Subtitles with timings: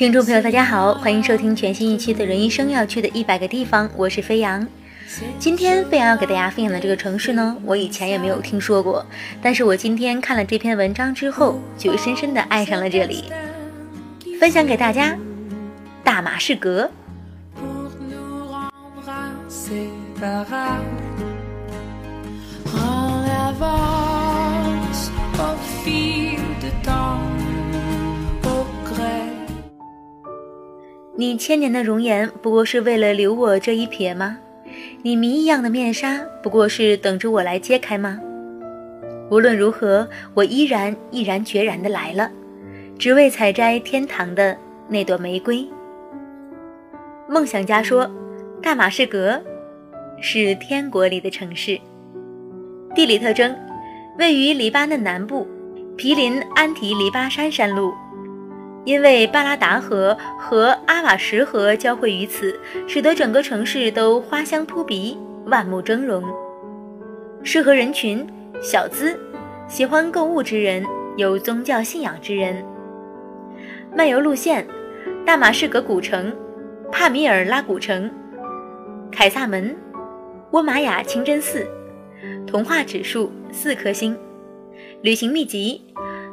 [0.00, 4.66] 听众朋友，大家好，欢迎收听全新一期的人一生要去的一百个地方，我是飞扬。
[5.38, 9.04] 今天飞扬要给大家分享的这个城市呢，我以前也没有听说过，
[9.42, 13.24] 但是我今天看了这篇文章之后，就深深的爱上了这里，
[14.40, 15.14] 分享给大家。
[16.02, 16.90] 大马士革。
[31.20, 34.38] 你千年的容颜，不过是为了留我这一瞥吗？
[35.02, 38.18] 你谜一样的面纱，不过是等着我来揭开吗？
[39.30, 42.30] 无论如何，我依然毅然决然的来了，
[42.98, 44.56] 只为采摘天堂的
[44.88, 45.68] 那朵玫瑰。
[47.28, 48.10] 梦想家说，
[48.62, 49.38] 大马士革
[50.22, 51.78] 是天国里的城市。
[52.94, 53.54] 地理特征：
[54.18, 55.46] 位于黎巴嫩南部，
[55.98, 57.92] 毗邻安提黎巴山山路。
[58.84, 66.24] 因为巴拉达河和阿瓦什河交汇于此，使得整个城市都花香扑鼻、万木峥嵘。
[67.42, 68.26] 适合人群：
[68.62, 69.18] 小资、
[69.68, 70.82] 喜欢购物之人、
[71.16, 72.64] 有宗教信仰之人。
[73.94, 74.66] 漫游路线：
[75.26, 76.34] 大马士革古城、
[76.90, 78.10] 帕米尔拉古城、
[79.12, 79.76] 凯撒门、
[80.52, 81.66] 沃玛雅清真寺。
[82.46, 84.16] 童话指数四颗星。
[85.02, 85.82] 旅行秘籍：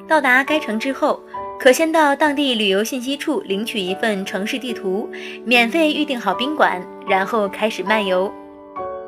[0.08, 1.22] 到达该城之后。
[1.60, 5.10] 可先到当地旅游信息处领取一份城市地图，
[5.44, 8.32] 免费预订好宾馆，然后开始漫游。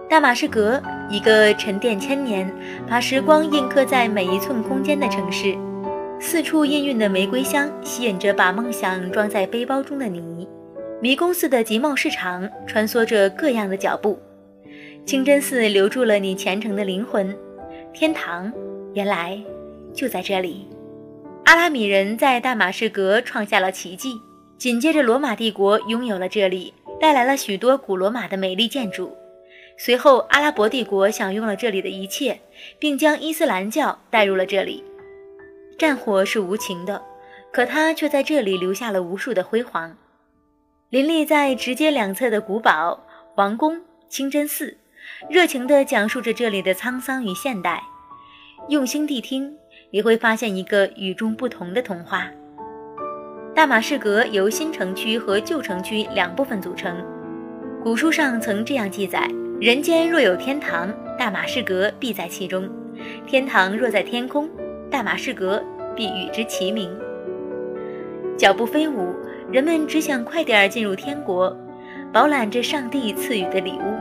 [0.09, 2.51] 大马士革，一个沉淀千年、
[2.89, 5.55] 把时光印刻在每一寸空间的城市。
[6.19, 10.47] 四处氤氲的玫瑰香吸引着把梦想装在背包中的你。
[11.01, 14.19] 迷宫似的集贸市场穿梭着各样的脚步。
[15.05, 17.33] 清真寺留住了你虔诚的灵魂。
[17.93, 18.51] 天堂，
[18.93, 19.39] 原来
[19.93, 20.67] 就在这里。
[21.49, 24.21] 阿拉米人在大马士革创下了奇迹，
[24.59, 26.71] 紧接着罗马帝国拥有了这里，
[27.01, 29.17] 带来了许多古罗马的美丽建筑。
[29.75, 32.39] 随后，阿拉伯帝国享用了这里的一切，
[32.77, 34.83] 并将伊斯兰教带入了这里。
[35.75, 37.01] 战火是无情的，
[37.51, 39.97] 可它却在这里留下了无数的辉煌。
[40.91, 43.03] 林立在直街两侧的古堡、
[43.37, 44.77] 王宫、清真寺，
[45.27, 47.81] 热情地讲述着这里的沧桑与现代。
[48.67, 49.57] 用心谛听。
[49.91, 52.27] 你会发现一个与众不同的童话。
[53.55, 56.95] 大马士革由新城区和旧城区两部分组成。
[57.83, 59.27] 古书上曾这样记载：
[59.59, 62.65] 人间若有天堂，大马士革必在其中；
[63.25, 64.47] 天堂若在天空，
[64.91, 65.63] 大马士革
[65.95, 66.95] 必与之齐名。
[68.37, 69.15] 脚步飞舞，
[69.51, 71.57] 人们只想快点进入天国，
[72.13, 73.97] 饱览着上帝赐予的礼物。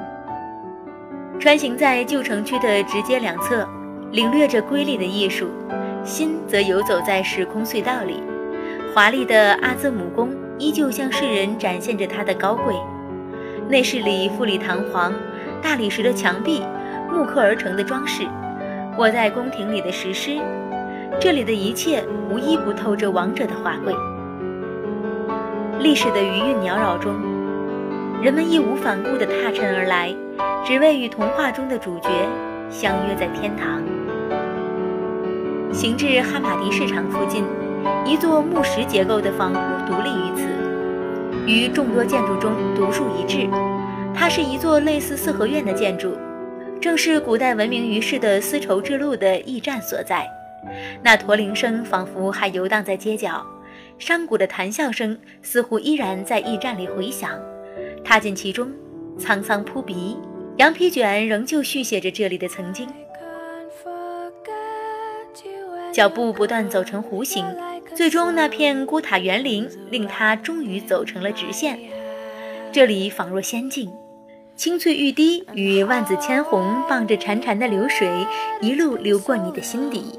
[1.40, 3.66] 穿行在旧城区的直街两侧。
[4.10, 5.50] 领略着瑰丽的艺术，
[6.04, 8.22] 心则游走在时空隧道里。
[8.94, 12.74] 华丽的阿兹姆宫依旧向世人展现着它的高贵。
[13.68, 15.12] 内室里富丽堂皇，
[15.62, 16.62] 大理石的墙壁，
[17.12, 18.26] 木刻而成的装饰，
[18.96, 20.38] 卧在宫廷里的石狮，
[21.20, 23.94] 这里的一切无一不透着王者的华贵。
[25.78, 27.14] 历史的余韵缭绕中，
[28.22, 30.14] 人们义无反顾地踏尘而来，
[30.64, 32.08] 只为与童话中的主角
[32.70, 33.82] 相约在天堂。
[35.72, 37.44] 行至哈马迪市场附近，
[38.04, 39.56] 一座木石结构的房屋
[39.86, 40.48] 独立于此，
[41.46, 43.48] 与众多建筑中独树一帜。
[44.14, 46.16] 它是一座类似四合院的建筑，
[46.80, 50.28] 正是古代闻名于世的丝绸之路的驿站所在。
[51.02, 53.44] 那驼铃声仿佛还游荡在街角，
[53.98, 57.30] 商贾的谈笑声似乎依然在驿站里回响。
[58.02, 58.68] 踏进其中，
[59.18, 60.16] 沧桑扑鼻，
[60.56, 62.88] 羊皮卷仍旧续写着这里的曾经。
[65.98, 67.44] 脚步不断走成弧形，
[67.92, 71.76] 最终那片孤塔园林令他终于走成了直线。
[72.70, 73.92] 这里仿若仙境，
[74.54, 78.08] 青翠欲滴与万紫千红傍着潺潺的流水，
[78.60, 80.16] 一路流过你的心底。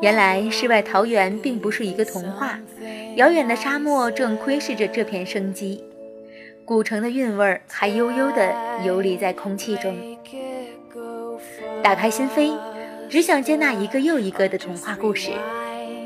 [0.00, 2.58] 原来世外桃源并不是一个童话，
[3.14, 5.84] 遥远的沙漠正窥视着这片生机。
[6.64, 8.52] 古城的韵味还悠悠地
[8.84, 9.94] 游离在空气中。
[11.84, 12.58] 打开心扉。
[13.12, 15.32] 只想接纳一个又一个的童话故事。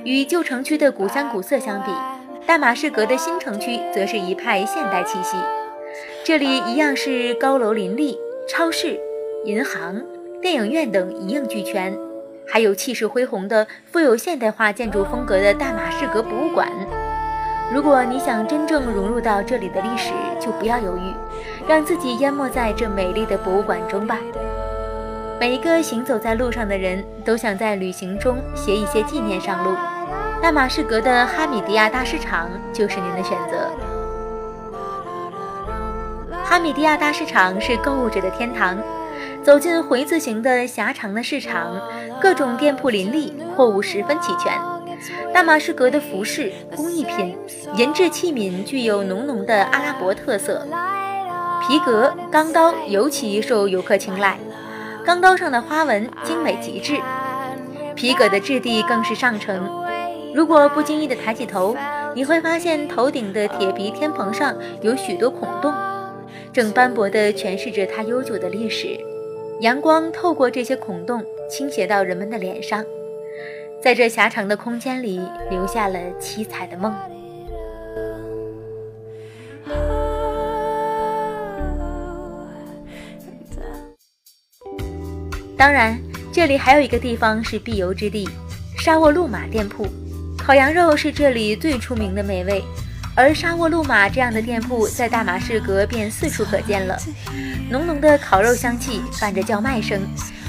[0.02, 1.92] 与旧城区的古香古色相比，
[2.44, 5.36] 大马士革的新城区则是一派现代气息，
[6.24, 8.18] 这里一样是高楼林立，
[8.48, 8.98] 超市、
[9.44, 10.02] 银行、
[10.42, 11.96] 电影院等一应俱全，
[12.44, 16.68] 还有气势恢宏的富有现代化建筑风格的大马士革博物馆。
[17.72, 20.10] 如果你想真正融入到这里的历史，
[20.40, 21.14] 就不要犹豫，
[21.68, 24.18] 让自己淹没在这美丽的博物馆中吧。
[25.38, 29.76] 每一个行走在路上的人都想在旅行中携一些纪念上路。
[30.42, 33.70] 大马士革的哈米迪亚大市场就是您的选择。
[36.44, 38.78] 哈米迪亚大市场是购物者的天堂，
[39.42, 41.80] 走进回字形的狭长的市场，
[42.20, 44.52] 各种店铺林立，货物十分齐全。
[45.34, 47.36] 大马士革的服饰、工艺品、
[47.74, 50.66] 银制器皿具有浓浓的阿拉伯特色，
[51.66, 54.38] 皮革、钢刀尤其受游客青睐。
[55.06, 57.00] 钢刀上的花纹精美极致，
[57.94, 59.70] 皮革的质地更是上乘。
[60.34, 61.76] 如果不经意的抬起头，
[62.12, 65.72] 你会发现头顶的铁皮天棚上有许多孔洞，
[66.52, 68.98] 正斑驳地诠释着它悠久的历史。
[69.60, 72.84] 阳光透过这些孔洞倾斜到人们的脸上，
[73.80, 76.92] 在这狭长的空间里留下了七彩的梦。
[85.56, 85.98] 当然，
[86.30, 88.28] 这里还有一个地方是必游之地——
[88.78, 89.86] 沙沃路马店铺。
[90.36, 92.62] 烤羊肉是这里最出名的美味，
[93.14, 96.96] 而沙沃路马这样的店铺在大马士革便四处可见了。
[97.70, 100.00] 浓浓的烤肉香气伴着叫卖声，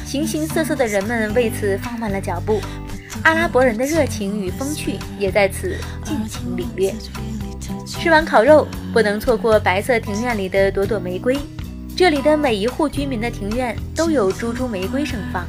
[0.05, 2.61] 形形色色的人们为此放慢了脚步。
[3.23, 6.93] 阿拉伯人的热情与风趣也在此尽情领略。
[7.85, 11.39] 吃完烤肉，不能错过白色庭院里的朵朵玫瑰。
[11.97, 15.47] 这里的每一户居民的庭院都有株株玫瑰盛放，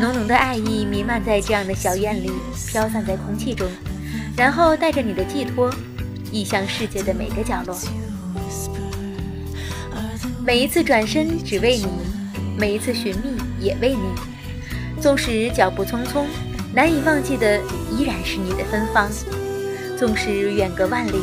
[0.00, 2.32] 浓浓的爱意弥漫在这样的小院里，
[2.68, 3.68] 飘散在空气中，
[4.34, 5.70] 然后带着你的寄托，
[6.32, 7.78] 溢向世界的每个角落。
[10.42, 11.86] 每一次转身只为你，
[12.58, 15.02] 每一次寻觅也为你。
[15.02, 16.24] 纵使脚步匆匆，
[16.72, 17.60] 难以忘记的
[17.94, 19.06] 依然是你的芬芳；
[19.98, 21.20] 纵使远隔万里，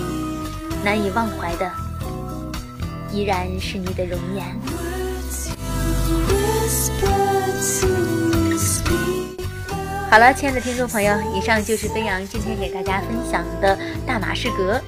[0.84, 1.85] 难以忘怀的。
[3.16, 4.44] 依然是你的容颜。
[10.12, 14.82] 好了，亲爱的听众朋友，以上就是飞扬今天给大家分享的大马士革。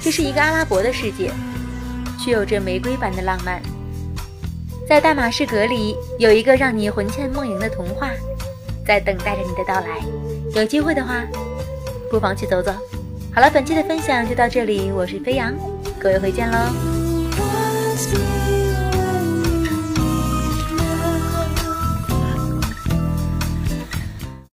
[0.00, 1.32] 这是一个阿拉伯的世界，
[2.24, 3.60] 却有着玫瑰般的浪漫。
[4.88, 8.10] 在大马士革里，有一个让你魂牵梦萦的童话，
[8.86, 9.98] 在等待着你的到来。
[10.54, 11.24] 有机会的话，
[12.08, 12.72] 不妨去走走。
[13.34, 15.52] 好了，本期的分享就到这里，我是飞扬，
[15.98, 16.95] 各位回见喽。
[18.06, 18.35] school.